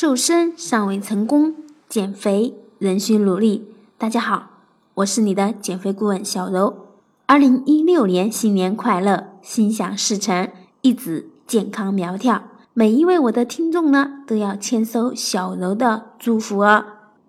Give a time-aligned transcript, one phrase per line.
[0.00, 1.54] 瘦身尚未成功，
[1.86, 3.74] 减肥仍需努力。
[3.98, 4.48] 大家好，
[4.94, 6.74] 我是你的减肥顾问小柔。
[7.26, 10.50] 二零一六年新年快乐，心想事成，
[10.80, 12.42] 一直健康苗条。
[12.72, 16.82] 每一位我的听众呢，都要签收小柔的祝福哦。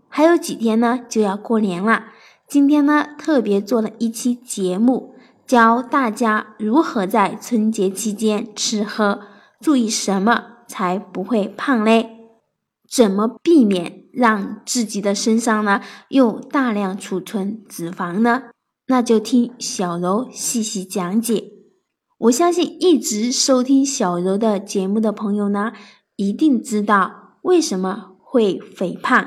[0.07, 2.05] 还有几天呢，就要过年了。
[2.47, 5.15] 今天呢，特别做了一期节目，
[5.45, 9.19] 教大家如何在春节期间吃喝，
[9.59, 12.20] 注意什么才不会胖嘞？
[12.91, 18.43] 怎么避免让自己的身上呢又大量储存脂肪呢？
[18.87, 21.53] 那就听小柔细细讲解。
[22.17, 25.71] 我相信一直收听小柔的节目的朋友呢，
[26.17, 29.25] 一定知道为什么会肥胖。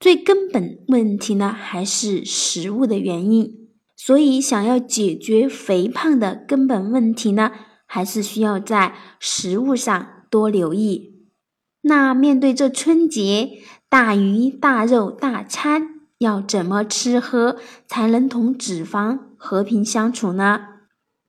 [0.00, 3.68] 最根本问题呢，还是食物的原因。
[3.94, 7.50] 所以，想要解决肥胖的根本问题呢，
[7.84, 11.17] 还是需要在食物上多留意。
[11.82, 20.60] 那面对这春节大鱼大肉大餐，要怎么吃喝才能同脂肪和平相处呢？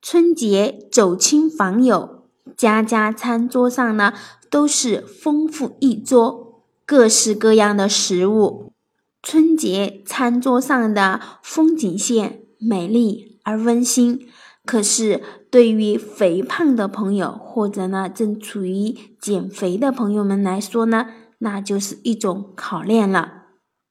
[0.02, 2.24] 春节走亲访友，
[2.56, 4.14] 家家餐桌上呢
[4.50, 8.72] 都是丰富一桌，各式各样的食物。
[9.22, 14.26] 春节餐桌上的风景线美丽而温馨。
[14.64, 21.06] 可是，对于肥胖的朋友，或者呢正处于减肥的朋友们来说呢，
[21.38, 23.38] 那就是一种考验了。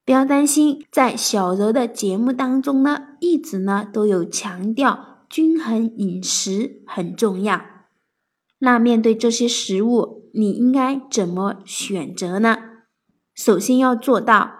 [0.06, 7.62] 不要担心，在小柔的节目当中呢，一直呢都有强调均衡饮食很重要。
[8.60, 12.58] 那面对这些食物，你应该怎么选择呢？
[13.36, 14.52] 首先要做到，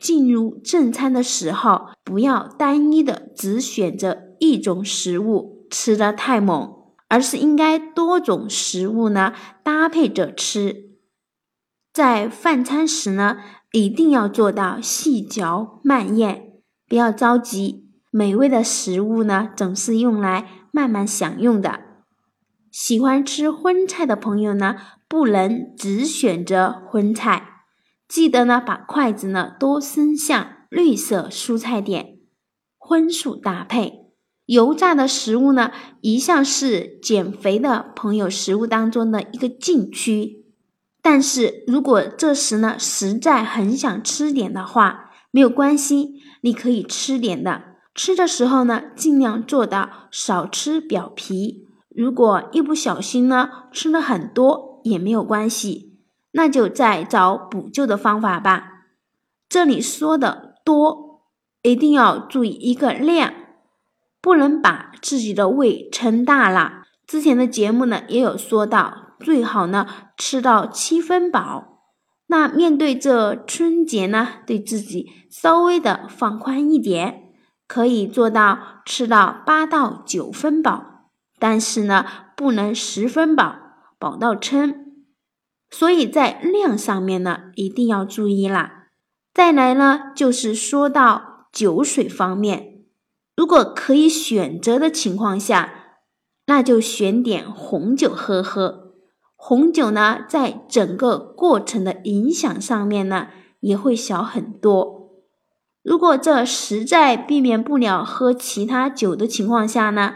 [0.00, 5.55] 进入正餐的时候，不要单一的只选择一种食物。
[5.70, 6.74] 吃的太猛，
[7.08, 10.96] 而是应该多种食物呢搭配着吃。
[11.92, 13.38] 在饭餐时呢，
[13.72, 17.86] 一定要做到细嚼慢咽，不要着急。
[18.10, 21.80] 美味的食物呢，总是用来慢慢享用的。
[22.70, 24.76] 喜欢吃荤菜的朋友呢，
[25.08, 27.64] 不能只选择荤菜，
[28.08, 32.18] 记得呢把筷子呢多伸向绿色蔬菜点，
[32.78, 34.05] 荤素搭配。
[34.46, 35.70] 油炸的食物呢，
[36.00, 40.44] 一向是减肥的朋友食物当中的一个禁区。
[41.02, 47.62] 但是如果这时呢，实在很想吃点的话，没有关系，你可以吃点的。
[47.94, 51.66] 吃的时候呢，尽量做到少吃表皮。
[51.88, 55.98] 如果一不小心呢，吃了很多也没有关系，
[56.32, 58.84] 那就再找补救的方法吧。
[59.48, 61.22] 这里说的多，
[61.62, 63.32] 一定要注意一个量。
[64.26, 66.82] 不能把自己的胃撑大了。
[67.06, 71.84] 之前的节目呢也有说到，最好呢吃到七分饱。
[72.26, 77.30] 那面对这春节呢，对自己稍微的放宽一点，
[77.68, 82.04] 可以做到吃到八到九分饱，但是呢
[82.36, 83.54] 不能十分饱，
[83.96, 84.96] 饱到撑。
[85.70, 88.88] 所以在量上面呢一定要注意啦。
[89.32, 92.75] 再来呢就是说到酒水方面。
[93.36, 95.72] 如果可以选择的情况下，
[96.46, 98.94] 那就选点红酒喝喝。
[99.36, 103.28] 红酒呢，在整个过程的影响上面呢，
[103.60, 105.12] 也会小很多。
[105.82, 110.14] 如果这实在避免不了喝其他酒的情况下呢，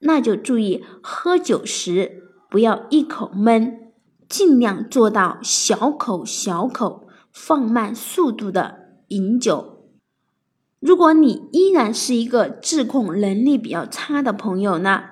[0.00, 3.92] 那就注意喝酒时不要一口闷，
[4.28, 9.73] 尽量做到小口小口、放慢速度的饮酒。
[10.84, 15.04] 如果你依然是一个自控能力比较差的朋友呢，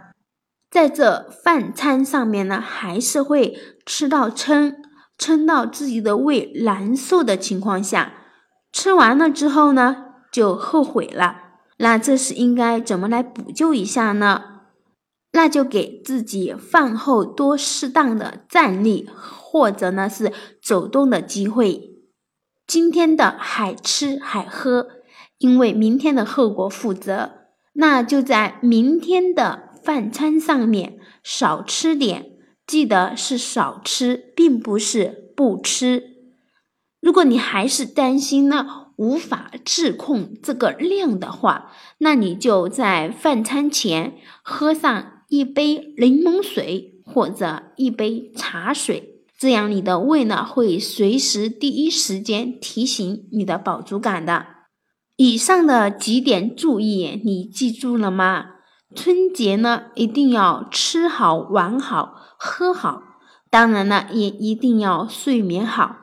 [0.71, 4.77] 在这饭餐上面呢，还是会吃到撑，
[5.17, 8.13] 撑到自己的胃难受的情况下，
[8.71, 9.97] 吃完了之后呢，
[10.31, 11.39] 就后悔了。
[11.79, 14.43] 那这是应该怎么来补救一下呢？
[15.33, 20.31] 那就给自己饭后多适当的站立或者呢是
[20.63, 22.03] 走动的机会。
[22.67, 24.89] 今天的海吃海喝。
[25.43, 27.33] 因为明天的后果负责，
[27.73, 32.31] 那就在明天的饭餐上面少吃点，
[32.65, 36.05] 记得是少吃，并不是不吃。
[37.01, 54.47] 如果你还是担心呢无法自控这个量的话，那你就在饭餐前喝上一杯柠檬水或者一杯茶水，这样你的胃呢会随时第一时间提醒你的饱足感的。
[55.17, 58.47] 以上的几点注意，你记住了吗？
[58.95, 63.03] 春节呢，一定要吃好、玩好、喝好，
[63.51, 65.97] 当然了，也一定要睡眠好。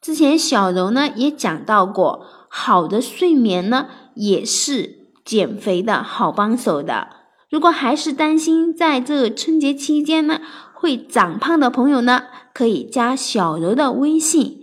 [0.00, 7.08] 之前小柔呢也讲到过，好的睡眠呢也是减肥的好帮手的。
[7.48, 10.40] 如果还是担心在这春节期间呢
[10.72, 12.22] 会长胖的朋友呢，
[12.52, 14.61] 可以加小柔的微信，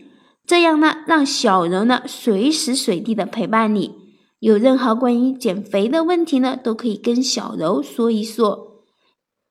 [0.50, 4.16] 这样呢让小柔呢随时随地的陪伴你。
[4.40, 8.82] 有任何关于减肥的问题呢，都可以跟小柔说一说。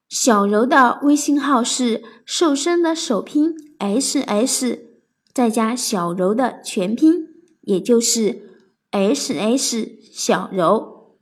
[0.09, 4.99] 小柔的微信号是瘦身的首拼 S S，
[5.33, 7.29] 再加小柔的全拼，
[7.61, 8.59] 也就是
[8.91, 11.15] S S 小柔。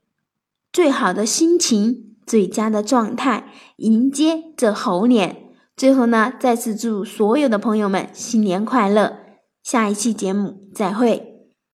[0.73, 5.53] 最好的心情，最佳的状态，迎接这猴年。
[5.77, 9.26] 最后呢，再次祝所有的朋友们新年快乐！
[9.67, 11.36] 下一期节目再会。